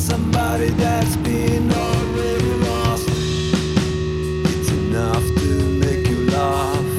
somebody 0.00 0.70
that's 0.70 1.16
been 1.16 1.70
already 1.70 2.52
lost. 2.64 3.08
It's 4.50 4.70
enough 4.70 5.22
to 5.42 5.50
make 5.84 6.08
you 6.08 6.26
laugh. 6.30 6.90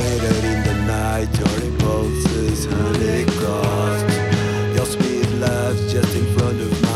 Later 0.00 0.34
in 0.52 0.58
the 0.68 0.76
night, 0.86 1.30
your 1.40 1.56
impulses 1.68 2.66
honey 2.66 3.24
cost. 3.40 4.04
Your 4.76 4.86
sweet 4.86 5.28
lies 5.40 5.90
just 5.90 6.14
in 6.14 6.26
front 6.36 6.60
of 6.60 6.82
mine. 6.82 6.95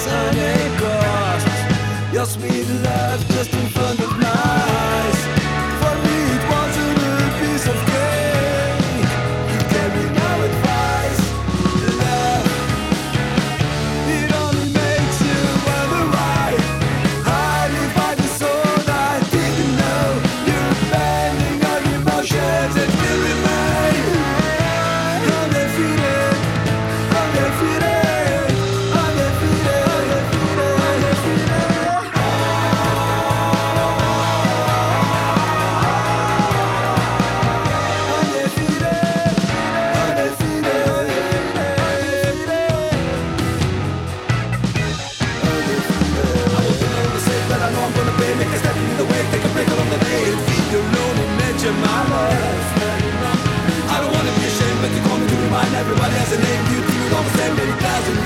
Sunday. 0.00 0.59
picture 51.60 51.76
my 51.76 52.02
life. 52.08 52.68
I 53.92 54.00
don't 54.00 54.12
wanna 54.12 54.32
be 54.32 54.44
ashamed, 54.48 54.80
but 54.80 54.90
you're 54.96 55.04
gonna 55.04 55.26
remind 55.44 55.74
everybody 55.74 56.14
has 56.16 56.32
a 56.32 56.40
name. 56.40 56.62
You 56.72 56.80
think 56.88 57.00
we're 57.04 57.22
the 57.22 57.36
same, 57.36 57.54
thousand 57.84 58.19